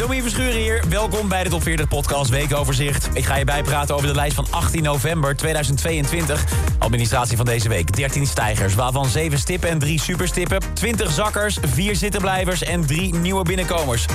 Domien 0.00 0.22
Verschuren 0.22 0.60
hier. 0.60 0.84
Welkom 0.88 1.28
bij 1.28 1.42
de 1.42 1.50
Top 1.50 1.62
40 1.62 1.88
Podcast 1.88 2.30
Weekoverzicht. 2.30 3.08
Ik 3.12 3.24
ga 3.24 3.36
je 3.36 3.44
bijpraten 3.44 3.94
over 3.94 4.06
de 4.06 4.14
lijst 4.14 4.34
van 4.34 4.46
18 4.50 4.82
november 4.82 5.36
2022. 5.36 6.44
Administratie 6.78 7.36
van 7.36 7.46
deze 7.46 7.68
week. 7.68 7.92
13 7.96 8.26
stijgers, 8.26 8.74
waarvan 8.74 9.06
7 9.06 9.38
stippen 9.38 9.68
en 9.68 9.78
3 9.78 10.00
superstippen. 10.00 10.60
20 10.72 11.10
zakkers, 11.10 11.58
4 11.66 11.96
zittenblijvers 11.96 12.62
en 12.62 12.86
3 12.86 13.14
nieuwe 13.14 13.44
binnenkomers. 13.44 14.06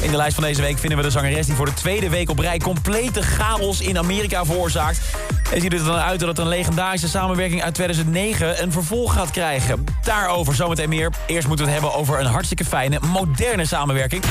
In 0.00 0.10
de 0.10 0.16
lijst 0.16 0.34
van 0.34 0.44
deze 0.44 0.60
week 0.60 0.78
vinden 0.78 0.98
we 0.98 1.04
de 1.04 1.10
zangeres 1.10 1.46
die 1.46 1.54
voor 1.54 1.66
de 1.66 1.74
tweede 1.74 2.08
week 2.08 2.30
op 2.30 2.38
rij... 2.38 2.58
complete 2.58 3.22
chaos 3.22 3.80
in 3.80 3.98
Amerika 3.98 4.44
veroorzaakt. 4.44 5.00
En 5.52 5.60
ziet 5.60 5.72
er 5.72 5.84
dan 5.84 5.96
uit 5.96 6.20
dat 6.20 6.38
een 6.38 6.48
legendarische 6.48 7.08
samenwerking 7.08 7.62
uit 7.62 7.74
2009 7.74 8.62
een 8.62 8.72
vervolg 8.72 9.12
gaat 9.12 9.30
krijgen. 9.30 9.84
Daarover 10.02 10.54
zometeen 10.54 10.88
meer. 10.88 11.12
Eerst 11.26 11.48
moeten 11.48 11.66
we 11.66 11.72
het 11.72 11.80
hebben 11.80 12.00
over 12.00 12.20
een 12.20 12.26
hartstikke 12.26 12.64
fijne, 12.64 12.98
moderne 13.00 13.66
samenwerking. 13.66 14.24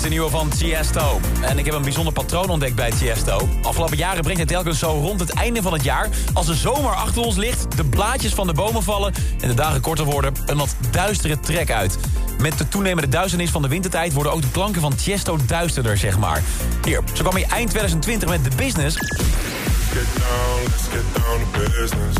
Is 0.00 0.06
een 0.06 0.12
nieuwe 0.12 0.30
van 0.30 0.48
Tiesto. 0.48 1.20
En 1.40 1.58
ik 1.58 1.64
heb 1.64 1.74
een 1.74 1.82
bijzonder 1.82 2.12
patroon 2.12 2.48
ontdekt 2.48 2.74
bij 2.74 2.90
Tiesto. 2.90 3.48
Afgelopen 3.62 3.96
jaren 3.96 4.22
brengt 4.22 4.38
hij 4.38 4.46
telkens 4.46 4.78
zo 4.78 4.86
rond 4.86 5.20
het 5.20 5.32
einde 5.32 5.62
van 5.62 5.72
het 5.72 5.84
jaar... 5.84 6.08
als 6.32 6.46
de 6.46 6.54
zomer 6.54 6.94
achter 6.94 7.22
ons 7.22 7.36
ligt, 7.36 7.76
de 7.76 7.84
blaadjes 7.84 8.34
van 8.34 8.46
de 8.46 8.52
bomen 8.52 8.82
vallen... 8.82 9.14
en 9.40 9.48
de 9.48 9.54
dagen 9.54 9.80
korter 9.80 10.04
worden, 10.04 10.34
een 10.46 10.56
wat 10.56 10.74
duistere 10.90 11.40
trek 11.40 11.70
uit. 11.70 11.98
Met 12.38 12.58
de 12.58 12.68
toenemende 12.68 13.08
duisternis 13.08 13.50
van 13.50 13.62
de 13.62 13.68
wintertijd... 13.68 14.12
worden 14.12 14.32
ook 14.32 14.42
de 14.42 14.50
klanken 14.50 14.80
van 14.80 14.94
Tiesto 14.94 15.38
duisterder, 15.46 15.96
zeg 15.98 16.18
maar. 16.18 16.42
Hier, 16.84 17.00
zo 17.12 17.22
kwam 17.22 17.34
hij 17.34 17.46
eind 17.48 17.70
2020 17.70 18.28
met 18.28 18.44
The 18.44 18.56
Business... 18.56 18.96
Get 18.96 20.06
down, 20.16 20.62
let's 20.62 20.82
get 20.82 21.22
down 21.22 21.40
to 21.52 21.70
business. 21.70 22.16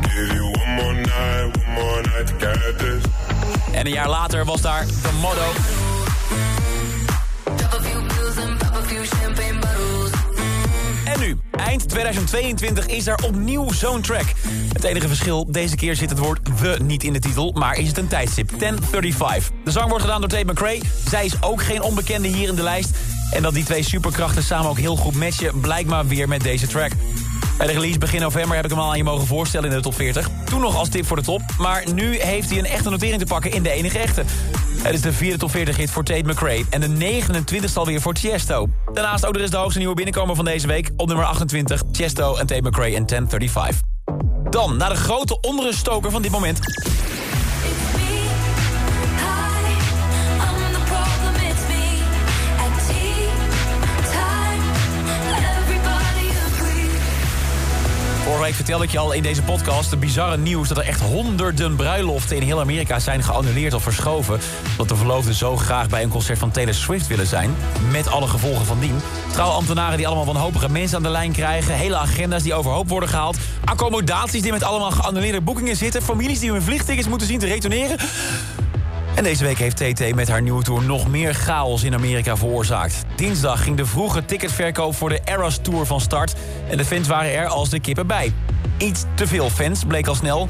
Give 0.00 0.34
you 0.34 0.44
one 0.44 0.74
more 0.74 0.94
night, 0.94 1.56
one 1.56 1.72
more 1.74 2.02
night 2.02 2.26
to 2.26 2.34
get 2.38 2.78
this. 2.78 3.02
En 3.72 3.86
een 3.86 3.92
jaar 3.92 4.08
later 4.08 4.44
was 4.44 4.60
daar 4.60 4.86
de 4.86 5.18
motto... 5.20 5.52
2022 11.98 12.86
is 12.86 13.06
er 13.06 13.24
opnieuw 13.24 13.72
zo'n 13.72 14.00
track. 14.00 14.26
Het 14.72 14.84
enige 14.84 15.08
verschil, 15.08 15.46
deze 15.48 15.76
keer 15.76 15.96
zit 15.96 16.10
het 16.10 16.18
woord 16.18 16.60
we 16.60 16.78
niet 16.82 17.04
in 17.04 17.12
de 17.12 17.18
titel... 17.18 17.52
maar 17.52 17.78
is 17.78 17.88
het 17.88 17.98
een 17.98 18.08
tijdstip, 18.08 18.48
1035. 18.58 19.50
De 19.64 19.70
zang 19.70 19.88
wordt 19.88 20.04
gedaan 20.04 20.20
door 20.20 20.30
Tate 20.30 20.52
McRae. 20.52 20.80
Zij 21.08 21.24
is 21.24 21.42
ook 21.42 21.62
geen 21.62 21.82
onbekende 21.82 22.28
hier 22.28 22.48
in 22.48 22.54
de 22.54 22.62
lijst. 22.62 22.90
En 23.30 23.42
dat 23.42 23.54
die 23.54 23.64
twee 23.64 23.82
superkrachten 23.82 24.42
samen 24.42 24.70
ook 24.70 24.78
heel 24.78 24.96
goed 24.96 25.14
matchen... 25.14 25.60
blijkt 25.60 25.88
maar 25.88 26.06
weer 26.06 26.28
met 26.28 26.42
deze 26.42 26.66
track. 26.66 26.92
Bij 27.58 27.66
de 27.66 27.72
release 27.72 27.98
begin 27.98 28.20
november 28.20 28.56
heb 28.56 28.64
ik 28.64 28.70
hem 28.70 28.80
al 28.80 28.90
aan 28.90 28.96
je 28.96 29.04
mogen 29.04 29.26
voorstellen 29.26 29.70
in 29.70 29.76
de 29.76 29.82
top 29.82 29.94
40. 29.94 30.28
Toen 30.44 30.60
nog 30.60 30.76
als 30.76 30.88
tip 30.88 31.06
voor 31.06 31.16
de 31.16 31.22
top, 31.22 31.42
maar 31.58 31.84
nu 31.94 32.20
heeft 32.20 32.50
hij 32.50 32.58
een 32.58 32.66
echte 32.66 32.90
notering 32.90 33.18
te 33.20 33.26
pakken 33.26 33.52
in 33.52 33.62
de 33.62 33.70
enige 33.70 33.98
echte. 33.98 34.24
Het 34.82 34.94
is 34.94 35.00
de 35.00 35.12
vierde 35.12 35.38
top 35.38 35.50
40 35.50 35.76
hit 35.76 35.90
voor 35.90 36.04
Tate 36.04 36.28
McRae 36.28 36.64
en 36.70 36.80
de 36.80 37.22
29ste 37.22 37.74
alweer 37.74 38.00
voor 38.00 38.14
Tiesto. 38.14 38.68
Daarnaast 38.92 39.26
ook 39.26 39.34
er 39.34 39.40
is 39.40 39.50
de 39.50 39.56
hoogste 39.56 39.78
nieuwe 39.78 39.94
binnenkomer 39.94 40.36
van 40.36 40.44
deze 40.44 40.66
week. 40.66 40.90
Op 40.96 41.06
nummer 41.06 41.26
28, 41.26 41.82
Tiesto 41.92 42.36
en 42.36 42.46
Tate 42.46 42.68
McRae 42.68 42.94
en 42.94 43.06
1035. 43.06 43.80
Dan 44.50 44.76
naar 44.76 44.88
de 44.88 44.96
grote 44.96 45.40
onderenstoker 45.40 46.10
van 46.10 46.22
dit 46.22 46.30
moment. 46.30 46.58
Week 58.48 58.56
vertelde 58.56 58.84
ik 58.84 58.90
je 58.90 58.98
al 58.98 59.12
in 59.12 59.22
deze 59.22 59.42
podcast 59.42 59.90
de 59.90 59.96
bizarre 59.96 60.38
nieuws... 60.38 60.68
dat 60.68 60.76
er 60.76 60.84
echt 60.84 61.00
honderden 61.00 61.76
bruiloften 61.76 62.36
in 62.36 62.42
heel 62.42 62.60
Amerika 62.60 62.98
zijn 62.98 63.22
geannuleerd 63.22 63.74
of 63.74 63.82
verschoven... 63.82 64.40
omdat 64.70 64.88
de 64.88 64.96
verloofden 64.96 65.34
zo 65.34 65.56
graag 65.56 65.88
bij 65.88 66.02
een 66.02 66.08
concert 66.08 66.38
van 66.38 66.50
Taylor 66.50 66.74
Swift 66.74 67.06
willen 67.06 67.26
zijn. 67.26 67.54
Met 67.90 68.08
alle 68.08 68.26
gevolgen 68.26 68.66
van 68.66 68.78
dien. 68.80 69.00
Trouwambtenaren 69.32 69.96
die 69.96 70.06
allemaal 70.06 70.26
wanhopige 70.26 70.68
mensen 70.68 70.96
aan 70.96 71.02
de 71.02 71.08
lijn 71.08 71.32
krijgen... 71.32 71.74
hele 71.74 71.96
agenda's 71.96 72.42
die 72.42 72.54
overhoop 72.54 72.88
worden 72.88 73.08
gehaald... 73.08 73.36
accommodaties 73.64 74.42
die 74.42 74.52
met 74.52 74.62
allemaal 74.62 74.90
geannuleerde 74.90 75.40
boekingen 75.40 75.76
zitten... 75.76 76.02
families 76.02 76.40
die 76.40 76.50
hun 76.50 76.62
vliegtickets 76.62 77.08
moeten 77.08 77.26
zien 77.26 77.38
te 77.38 77.46
retourneren... 77.46 77.96
En 79.18 79.24
deze 79.24 79.44
week 79.44 79.58
heeft 79.58 79.76
TT 79.76 80.14
met 80.14 80.28
haar 80.28 80.42
nieuwe 80.42 80.62
tour 80.62 80.82
nog 80.82 81.08
meer 81.08 81.34
chaos 81.34 81.82
in 81.82 81.94
Amerika 81.94 82.36
veroorzaakt. 82.36 83.04
Dinsdag 83.16 83.62
ging 83.62 83.76
de 83.76 83.86
vroege 83.86 84.24
ticketverkoop 84.24 84.94
voor 84.94 85.08
de 85.08 85.20
Eras 85.24 85.58
Tour 85.62 85.86
van 85.86 86.00
start... 86.00 86.34
en 86.68 86.76
de 86.76 86.84
fans 86.84 87.08
waren 87.08 87.32
er 87.32 87.46
als 87.46 87.70
de 87.70 87.80
kippen 87.80 88.06
bij. 88.06 88.32
Iets 88.76 89.04
te 89.14 89.26
veel 89.26 89.50
fans, 89.50 89.84
bleek 89.84 90.06
al 90.06 90.14
snel. 90.14 90.48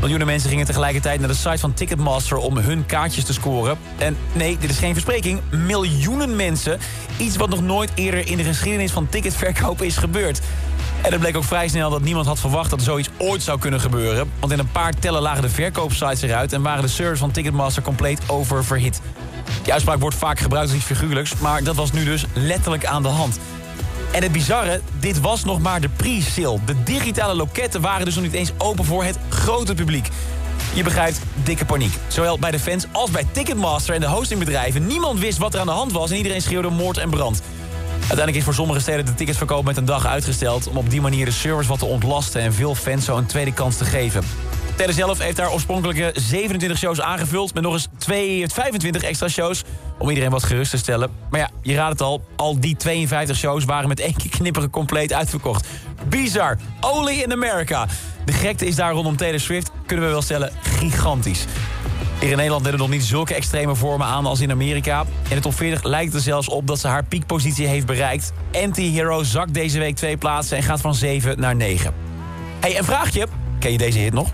Miljoenen 0.00 0.26
mensen 0.26 0.50
gingen 0.50 0.66
tegelijkertijd 0.66 1.20
naar 1.20 1.28
de 1.28 1.34
site 1.34 1.58
van 1.58 1.74
Ticketmaster... 1.74 2.36
om 2.36 2.56
hun 2.56 2.86
kaartjes 2.86 3.24
te 3.24 3.32
scoren. 3.32 3.78
En 3.98 4.16
nee, 4.32 4.58
dit 4.58 4.70
is 4.70 4.78
geen 4.78 4.92
verspreking. 4.92 5.40
Miljoenen 5.50 6.36
mensen. 6.36 6.78
Iets 7.16 7.36
wat 7.36 7.48
nog 7.48 7.62
nooit 7.62 7.90
eerder 7.94 8.26
in 8.26 8.36
de 8.36 8.44
geschiedenis 8.44 8.92
van 8.92 9.08
ticketverkoop 9.08 9.82
is 9.82 9.96
gebeurd. 9.96 10.40
En 11.02 11.12
het 11.12 11.20
bleek 11.20 11.36
ook 11.36 11.44
vrij 11.44 11.68
snel 11.68 11.90
dat 11.90 12.02
niemand 12.02 12.26
had 12.26 12.40
verwacht 12.40 12.70
dat 12.70 12.82
zoiets 12.82 13.08
ooit 13.16 13.42
zou 13.42 13.58
kunnen 13.58 13.80
gebeuren. 13.80 14.30
Want 14.40 14.52
in 14.52 14.58
een 14.58 14.72
paar 14.72 14.94
tellen 14.94 15.22
lagen 15.22 15.42
de 15.42 15.48
verkoopsites 15.48 16.22
eruit... 16.22 16.52
en 16.52 16.62
waren 16.62 16.82
de 16.82 16.88
servers 16.88 17.20
van 17.20 17.30
Ticketmaster 17.30 17.82
compleet 17.82 18.20
oververhit. 18.26 19.00
Die 19.62 19.72
uitspraak 19.72 20.00
wordt 20.00 20.16
vaak 20.16 20.38
gebruikt 20.38 20.68
als 20.68 20.76
iets 20.76 20.86
figuurlijks... 20.86 21.34
maar 21.38 21.62
dat 21.62 21.76
was 21.76 21.92
nu 21.92 22.04
dus 22.04 22.24
letterlijk 22.32 22.86
aan 22.86 23.02
de 23.02 23.08
hand. 23.08 23.38
En 24.12 24.22
het 24.22 24.32
bizarre, 24.32 24.80
dit 25.00 25.20
was 25.20 25.44
nog 25.44 25.60
maar 25.60 25.80
de 25.80 25.88
pre-sale. 25.88 26.58
De 26.64 26.82
digitale 26.82 27.34
loketten 27.34 27.80
waren 27.80 28.04
dus 28.04 28.14
nog 28.14 28.24
niet 28.24 28.32
eens 28.32 28.52
open 28.58 28.84
voor 28.84 29.04
het 29.04 29.18
grote 29.28 29.74
publiek. 29.74 30.08
Je 30.74 30.82
begrijpt, 30.82 31.20
dikke 31.42 31.64
paniek. 31.64 31.94
Zowel 32.08 32.38
bij 32.38 32.50
de 32.50 32.58
fans 32.58 32.86
als 32.92 33.10
bij 33.10 33.26
Ticketmaster 33.32 33.94
en 33.94 34.00
de 34.00 34.06
hostingbedrijven. 34.06 34.86
Niemand 34.86 35.18
wist 35.18 35.38
wat 35.38 35.54
er 35.54 35.60
aan 35.60 35.66
de 35.66 35.72
hand 35.72 35.92
was 35.92 36.10
en 36.10 36.16
iedereen 36.16 36.42
schreeuwde 36.42 36.70
moord 36.70 36.98
en 36.98 37.10
brand. 37.10 37.42
Uiteindelijk 38.08 38.36
is 38.36 38.44
voor 38.44 38.64
sommige 38.64 38.80
steden 38.80 39.06
de 39.06 39.14
ticketsverkoop 39.14 39.64
met 39.64 39.76
een 39.76 39.84
dag 39.84 40.06
uitgesteld... 40.06 40.68
om 40.68 40.76
op 40.76 40.90
die 40.90 41.00
manier 41.00 41.24
de 41.24 41.30
servers 41.30 41.66
wat 41.66 41.78
te 41.78 41.84
ontlasten 41.84 42.40
en 42.40 42.52
veel 42.52 42.74
fans 42.74 43.04
zo 43.04 43.16
een 43.16 43.26
tweede 43.26 43.52
kans 43.52 43.76
te 43.76 43.84
geven. 43.84 44.22
Taylor 44.76 44.94
zelf 44.94 45.18
heeft 45.18 45.36
daar 45.36 45.52
oorspronkelijke 45.52 46.12
27 46.14 46.78
shows 46.78 47.00
aangevuld... 47.00 47.54
met 47.54 47.62
nog 47.62 47.72
eens 47.72 47.88
2, 47.98 48.48
25 48.48 49.02
extra 49.02 49.28
shows 49.28 49.62
om 49.98 50.08
iedereen 50.08 50.30
wat 50.30 50.44
gerust 50.44 50.70
te 50.70 50.76
stellen. 50.76 51.10
Maar 51.30 51.40
ja, 51.40 51.50
je 51.62 51.74
raadt 51.74 51.92
het 51.92 52.00
al, 52.00 52.24
al 52.36 52.60
die 52.60 52.76
52 52.76 53.36
shows 53.36 53.64
waren 53.64 53.88
met 53.88 54.00
één 54.00 54.16
keer 54.16 54.30
knipperen 54.30 54.70
compleet 54.70 55.12
uitverkocht. 55.12 55.66
Bizar, 56.08 56.56
only 56.80 57.20
in 57.20 57.32
America. 57.32 57.86
De 58.24 58.32
gekte 58.32 58.66
is 58.66 58.74
daar 58.74 58.92
rondom 58.92 59.16
Taylor 59.16 59.40
Swift, 59.40 59.70
kunnen 59.86 60.04
we 60.04 60.10
wel 60.10 60.22
stellen, 60.22 60.52
gigantisch. 60.62 61.44
Hier 62.20 62.30
in 62.30 62.36
Nederland 62.36 62.64
nemen 62.64 62.78
nog 62.78 62.88
niet 62.88 63.04
zulke 63.04 63.34
extreme 63.34 63.74
vormen 63.74 64.06
aan 64.06 64.26
als 64.26 64.40
in 64.40 64.50
Amerika. 64.50 65.04
In 65.28 65.36
de 65.36 65.42
top 65.42 65.54
40 65.54 65.82
lijkt 65.82 66.14
er 66.14 66.20
zelfs 66.20 66.48
op 66.48 66.66
dat 66.66 66.78
ze 66.78 66.88
haar 66.88 67.04
piekpositie 67.04 67.66
heeft 67.66 67.86
bereikt. 67.86 68.32
Anti-Hero 68.52 69.22
zakt 69.22 69.54
deze 69.54 69.78
week 69.78 69.96
twee 69.96 70.16
plaatsen 70.16 70.56
en 70.56 70.62
gaat 70.62 70.80
van 70.80 70.94
7 70.94 71.40
naar 71.40 71.56
9. 71.56 71.94
Hey, 72.60 72.78
een 72.78 72.84
vraagje. 72.84 73.26
Ken 73.58 73.72
je 73.72 73.78
deze 73.78 73.98
hit 73.98 74.12
nog? 74.12 74.30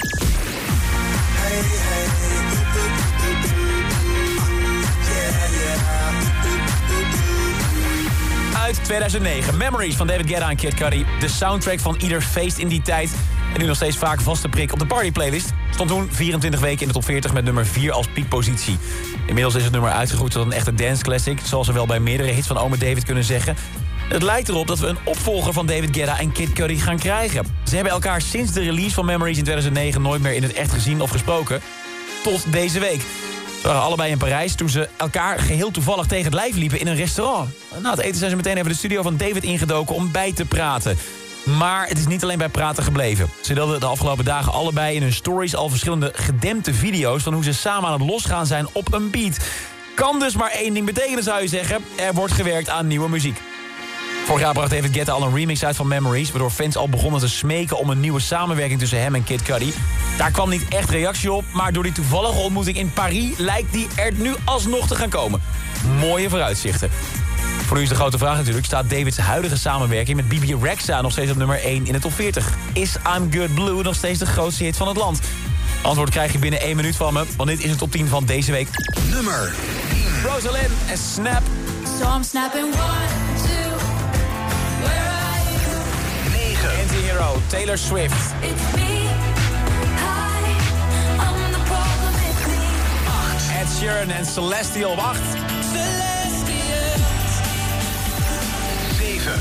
Uit 8.62 8.84
2009. 8.84 9.56
Memories 9.56 9.96
van 9.96 10.06
David 10.06 10.26
Guetta 10.26 10.50
en 10.50 10.56
Kid 10.56 10.74
Cudi. 10.74 11.04
De 11.20 11.28
soundtrack 11.28 11.80
van 11.80 11.96
ieder 11.98 12.20
feest 12.20 12.58
in 12.58 12.68
die 12.68 12.82
tijd. 12.82 13.14
En 13.54 13.60
nu 13.60 13.66
nog 13.66 13.76
steeds 13.76 13.96
vaak 13.96 14.20
vaste 14.20 14.48
prik 14.48 14.72
op 14.72 14.78
de 14.78 14.86
partyplaylist. 14.86 15.52
Stond 15.74 15.88
toen 15.88 16.08
24 16.10 16.60
weken 16.60 16.80
in 16.80 16.86
de 16.86 16.92
top 16.92 17.04
40 17.04 17.32
met 17.32 17.44
nummer 17.44 17.66
4 17.66 17.92
als 17.92 18.06
piekpositie. 18.06 18.78
Inmiddels 19.26 19.54
is 19.54 19.62
het 19.62 19.72
nummer 19.72 19.90
uitgegroeid 19.90 20.32
tot 20.32 20.44
een 20.44 20.52
echte 20.52 20.74
dance 20.74 21.02
classic... 21.02 21.40
zoals 21.44 21.66
we 21.66 21.72
wel 21.72 21.86
bij 21.86 22.00
meerdere 22.00 22.30
hits 22.30 22.46
van 22.46 22.58
Ome 22.58 22.78
David 22.78 23.04
kunnen 23.04 23.24
zeggen. 23.24 23.56
Het 24.08 24.22
lijkt 24.22 24.48
erop 24.48 24.66
dat 24.66 24.78
we 24.78 24.86
een 24.86 24.98
opvolger 25.04 25.52
van 25.52 25.66
David 25.66 25.96
Guetta 25.96 26.18
en 26.18 26.32
Kid 26.32 26.52
Cudi 26.52 26.78
gaan 26.78 26.98
krijgen. 26.98 27.46
Ze 27.64 27.74
hebben 27.74 27.92
elkaar 27.92 28.20
sinds 28.20 28.52
de 28.52 28.62
release 28.62 28.94
van 28.94 29.04
Memories 29.04 29.36
in 29.36 29.42
2009... 29.42 30.02
nooit 30.02 30.22
meer 30.22 30.32
in 30.32 30.42
het 30.42 30.52
echt 30.52 30.72
gezien 30.72 31.00
of 31.00 31.10
gesproken. 31.10 31.60
Tot 32.22 32.52
deze 32.52 32.80
week. 32.80 33.00
Ze 33.60 33.66
waren 33.66 33.82
allebei 33.82 34.10
in 34.10 34.18
Parijs 34.18 34.54
toen 34.54 34.68
ze 34.68 34.88
elkaar 34.96 35.38
geheel 35.38 35.70
toevallig 35.70 36.06
tegen 36.06 36.24
het 36.24 36.34
lijf 36.34 36.56
liepen 36.56 36.80
in 36.80 36.86
een 36.86 36.96
restaurant. 36.96 37.50
Na 37.82 37.90
het 37.90 38.00
eten 38.00 38.18
zijn 38.18 38.30
ze 38.30 38.36
meteen 38.36 38.56
even 38.56 38.68
de 38.68 38.76
studio 38.76 39.02
van 39.02 39.16
David 39.16 39.42
ingedoken 39.42 39.94
om 39.94 40.12
bij 40.12 40.32
te 40.32 40.44
praten. 40.44 40.98
Maar 41.44 41.88
het 41.88 41.98
is 41.98 42.06
niet 42.06 42.22
alleen 42.22 42.38
bij 42.38 42.48
praten 42.48 42.82
gebleven. 42.82 43.30
Ze 43.40 43.54
deelden 43.54 43.80
de 43.80 43.86
afgelopen 43.86 44.24
dagen 44.24 44.52
allebei 44.52 44.96
in 44.96 45.02
hun 45.02 45.12
stories 45.12 45.56
al 45.56 45.68
verschillende 45.68 46.12
gedempte 46.14 46.74
video's... 46.74 47.22
van 47.22 47.32
hoe 47.32 47.44
ze 47.44 47.52
samen 47.52 47.88
aan 47.88 48.00
het 48.00 48.10
losgaan 48.10 48.46
zijn 48.46 48.66
op 48.72 48.92
een 48.92 49.10
beat. 49.10 49.36
Kan 49.94 50.18
dus 50.18 50.36
maar 50.36 50.50
één 50.50 50.74
ding 50.74 50.86
betekenen, 50.86 51.22
zou 51.22 51.42
je 51.42 51.48
zeggen. 51.48 51.84
Er 51.96 52.14
wordt 52.14 52.32
gewerkt 52.32 52.68
aan 52.68 52.86
nieuwe 52.86 53.08
muziek. 53.08 53.40
Vorig 54.24 54.42
jaar 54.42 54.52
bracht 54.52 54.70
David 54.70 54.94
Guetta 54.94 55.12
al 55.12 55.22
een 55.22 55.34
remix 55.34 55.64
uit 55.64 55.76
van 55.76 55.88
Memories... 55.88 56.30
waardoor 56.30 56.50
fans 56.50 56.76
al 56.76 56.88
begonnen 56.88 57.20
te 57.20 57.28
smeken 57.28 57.78
om 57.78 57.90
een 57.90 58.00
nieuwe 58.00 58.20
samenwerking 58.20 58.80
tussen 58.80 59.02
hem 59.02 59.14
en 59.14 59.24
Kid 59.24 59.42
Cudi. 59.42 59.74
Daar 60.18 60.30
kwam 60.30 60.50
niet 60.50 60.68
echt 60.68 60.90
reactie 60.90 61.32
op, 61.32 61.44
maar 61.52 61.72
door 61.72 61.82
die 61.82 61.92
toevallige 61.92 62.38
ontmoeting 62.38 62.76
in 62.76 62.92
Paris... 62.92 63.38
lijkt 63.38 63.72
die 63.72 63.88
er 63.96 64.12
nu 64.12 64.34
alsnog 64.44 64.86
te 64.86 64.94
gaan 64.94 65.08
komen. 65.08 65.42
Mooie 66.00 66.28
vooruitzichten. 66.28 66.90
Voor 67.74 67.82
nu 67.82 67.88
is 67.88 67.94
de 67.94 68.02
grote 68.02 68.18
vraag 68.18 68.36
natuurlijk... 68.36 68.66
staat 68.66 68.90
Davids 68.90 69.16
huidige 69.16 69.56
samenwerking 69.56 70.16
met 70.16 70.28
Bibi 70.28 70.54
Rexa 70.62 71.00
nog 71.00 71.12
steeds 71.12 71.30
op 71.30 71.36
nummer 71.36 71.60
1 71.60 71.86
in 71.86 71.92
de 71.92 71.98
top 71.98 72.12
40? 72.12 72.54
Is 72.72 72.96
I'm 73.16 73.32
Good 73.32 73.54
Blue 73.54 73.82
nog 73.82 73.94
steeds 73.94 74.18
de 74.18 74.26
grootste 74.26 74.64
hit 74.64 74.76
van 74.76 74.88
het 74.88 74.96
land? 74.96 75.20
Antwoord 75.82 76.10
krijg 76.10 76.32
je 76.32 76.38
binnen 76.38 76.60
1 76.60 76.76
minuut 76.76 76.96
van 76.96 77.12
me, 77.12 77.24
want 77.36 77.48
dit 77.48 77.64
is 77.64 77.70
het 77.70 77.78
top 77.78 77.90
10 77.90 78.06
van 78.06 78.24
deze 78.24 78.52
week. 78.52 78.68
Nummer 79.10 79.54
Rosalind 80.24 80.70
en 80.90 80.98
Snap. 80.98 81.42
So 81.98 82.14
I'm 82.16 82.22
snapping 82.22 82.64
one, 82.64 83.08
two, 83.46 83.70
where 84.82 85.10
are 85.10 85.40
you? 85.50 86.54
9. 86.54 86.80
Anti-hero, 86.80 87.36
Taylor 87.46 87.78
Swift. 87.78 88.34
It's 88.40 88.74
me, 88.74 89.08
hi, 89.96 90.50
I'm 91.18 91.52
the 91.52 91.62
problem, 91.64 92.14
it's 92.30 92.46
me. 92.46 93.60
Ed 93.60 93.68
Sheeran 93.78 94.10
en 94.10 94.26
Celestial 94.26 94.90
op 94.90 95.63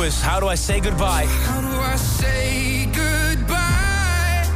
Lewis, 0.00 0.22
How 0.22 0.40
Do 0.40 0.48
I 0.48 0.54
Say 0.54 0.80
Goodbye? 0.80 1.26
How 1.26 1.60
do 1.60 1.68
I 1.68 1.96
say 1.96 2.86
goodbye? 2.86 4.48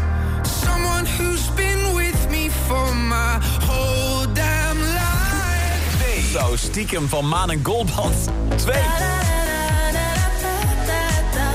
Someone 0.42 1.04
who's 1.04 1.50
been 1.50 1.94
with 1.94 2.30
me 2.30 2.48
for 2.48 2.94
my 2.94 3.38
whole 3.68 4.24
damn 4.32 4.78
life. 4.78 6.32
Zo, 6.32 6.56
stiekem 6.56 7.08
van 7.08 7.28
Maan 7.28 7.50
en 7.50 7.60
Goldband. 7.62 8.28
2. 8.56 8.72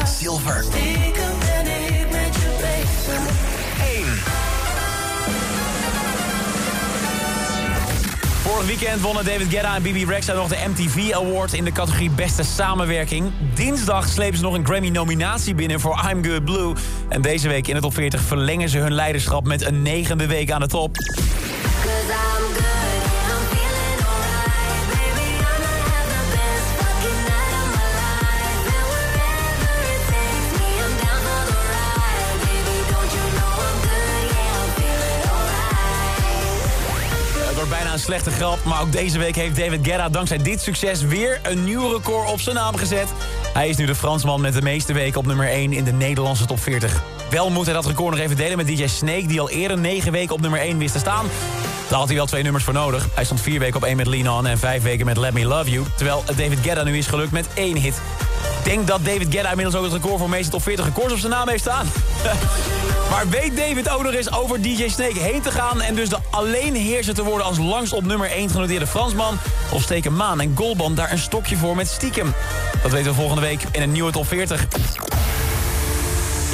Silver. 0.06 0.66
Vorig 8.60 8.80
weekend 8.80 9.02
wonnen 9.02 9.26
David 9.26 9.50
Guetta 9.50 9.76
en 9.76 9.82
Bibi 9.82 10.06
Rexa 10.06 10.34
nog 10.34 10.48
de 10.48 10.58
MTV 10.68 11.12
Award 11.14 11.54
in 11.54 11.64
de 11.64 11.72
categorie 11.72 12.10
Beste 12.10 12.44
Samenwerking. 12.44 13.32
Dinsdag 13.54 14.08
slepen 14.08 14.38
ze 14.38 14.44
nog 14.44 14.54
een 14.54 14.66
Grammy-nominatie 14.66 15.56
binnen 15.56 15.80
voor 15.80 16.06
I'm 16.12 16.26
Good 16.26 16.46
Blue. 16.46 16.74
En 17.10 17.22
deze 17.22 17.48
week 17.48 17.68
in 17.68 17.76
de 17.76 17.82
top 17.82 17.94
40 17.94 18.22
verlengen 18.22 18.70
ze 18.70 18.78
hun 18.78 18.94
leiderschap 18.94 19.46
met 19.46 19.66
een 19.66 19.82
negende 19.82 20.28
week 20.28 20.52
aan 20.52 20.60
de 20.60 20.68
top. 20.68 20.96
Grap, 38.28 38.64
maar 38.64 38.82
ook 38.82 38.92
deze 38.92 39.20
week 39.20 39.36
heeft 39.36 39.56
David 39.56 39.80
Guetta 39.84 40.10
dankzij 40.10 40.38
dit 40.38 40.62
succes 40.62 41.02
weer 41.02 41.40
een 41.44 41.64
nieuw 41.64 41.92
record 41.92 42.32
op 42.32 42.40
zijn 42.40 42.56
naam 42.56 42.76
gezet. 42.76 43.08
Hij 43.54 43.70
is 43.70 43.78
nu 43.78 43.86
de 43.86 43.96
Fransman 43.96 44.42
met 44.42 44.54
de 44.54 44.62
meeste 44.62 44.94
weken 44.94 45.20
op 45.20 45.26
nummer 45.26 45.48
1 45.48 45.74
in 45.74 45.84
de 45.84 45.92
Nederlandse 45.92 46.46
top 46.46 46.60
40. 46.60 47.04
Wel 47.30 47.50
moet 47.50 47.66
hij 47.66 47.74
dat 47.74 47.86
record 47.86 48.16
nog 48.16 48.20
even 48.20 48.36
delen 48.36 48.58
met 48.58 48.68
DJ 48.68 48.88
Snake, 48.88 49.28
die 49.28 49.40
al 49.40 49.50
eerder 49.50 49.78
9 49.78 50.12
weken 50.12 50.36
op 50.36 50.42
nummer 50.42 50.60
1 50.60 50.78
wist 50.78 50.94
te 50.94 51.00
staan. 51.00 51.26
Daar 51.90 52.00
had 52.00 52.08
hij 52.08 52.18
wel 52.18 52.26
twee 52.26 52.44
nummers 52.44 52.64
voor 52.64 52.74
nodig. 52.74 53.08
Hij 53.14 53.24
stond 53.24 53.42
4 53.42 53.60
weken 53.60 53.76
op 53.76 53.84
1 53.84 53.98
met 53.98 54.08
Lean 54.08 54.38
On 54.38 54.48
en 54.48 54.58
5 54.58 54.84
weken 54.84 55.06
met 55.06 55.18
Let 55.18 55.34
Me 55.34 55.46
Love 55.46 55.70
You. 55.70 55.86
Terwijl 55.96 56.24
David 56.26 56.60
Guetta 56.62 56.84
nu 56.84 56.98
is 56.98 57.08
gelukt 57.08 57.32
met 57.32 57.48
één 57.54 57.78
hit. 57.78 58.02
Ik 58.64 58.66
denk 58.66 58.88
dat 58.88 59.06
David 59.06 59.28
Guetta 59.30 59.50
inmiddels 59.50 59.76
ook 59.76 59.84
het 59.84 59.94
record 59.94 60.20
voor 60.20 60.30
meeste 60.30 60.52
top 60.52 60.64
40 60.64 60.86
records 60.86 61.14
op 61.14 61.20
zijn 61.20 61.32
naam 61.32 61.48
heeft 61.48 61.62
staan. 61.62 61.88
Maar 63.10 63.30
weet 63.30 63.58
David 63.58 63.90
ook 63.90 64.04
nog 64.04 64.14
eens 64.14 64.34
over 64.34 64.62
DJ 64.62 64.88
Snake 64.90 65.20
heen 65.20 65.42
te 65.42 65.52
gaan... 65.52 65.82
en 65.82 65.96
dus 65.96 66.10
de 66.10 66.18
alleenheerser 66.30 67.14
te 67.14 67.24
worden 67.24 67.46
als 67.46 67.58
langst 67.58 67.94
op 67.94 68.04
nummer 68.04 68.32
1 68.32 68.50
genoteerde 68.50 68.88
Fransman? 68.88 69.38
Of 69.72 69.82
steken 69.82 70.16
Maan 70.16 70.42
en 70.42 70.54
Goldband 70.56 70.98
daar 70.98 71.12
een 71.12 71.18
stokje 71.18 71.56
voor 71.56 71.76
met 71.76 71.88
stiekem? 71.88 72.34
Dat 72.82 72.92
weten 72.92 73.10
we 73.10 73.18
volgende 73.18 73.42
week 73.42 73.64
in 73.72 73.82
een 73.82 73.92
nieuwe 73.92 74.12
top 74.12 74.28
40. 74.28 74.68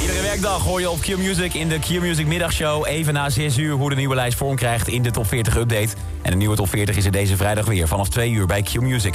Iedere 0.00 0.22
werkdag 0.22 0.62
hoor 0.62 0.80
je 0.80 0.90
op 0.90 1.00
Q-Music 1.00 1.54
in 1.54 1.68
de 1.68 1.78
Q-Music 1.78 2.26
middagshow... 2.26 2.86
even 2.86 3.14
na 3.14 3.30
6 3.30 3.56
uur 3.56 3.74
hoe 3.74 3.90
de 3.90 3.96
nieuwe 3.96 4.14
lijst 4.14 4.38
vorm 4.38 4.56
krijgt 4.56 4.88
in 4.88 5.02
de 5.02 5.10
top 5.10 5.26
40 5.26 5.56
update. 5.56 5.88
En 6.22 6.30
de 6.30 6.36
nieuwe 6.36 6.56
top 6.56 6.68
40 6.68 6.96
is 6.96 7.04
er 7.04 7.12
deze 7.12 7.36
vrijdag 7.36 7.64
weer 7.66 7.88
vanaf 7.88 8.08
2 8.08 8.30
uur 8.30 8.46
bij 8.46 8.62
Q-Music. 8.62 9.14